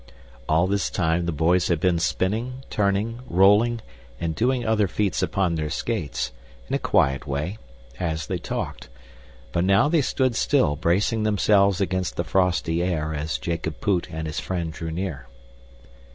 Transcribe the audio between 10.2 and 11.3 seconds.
still, bracing